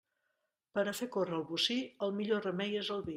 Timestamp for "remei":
2.51-2.79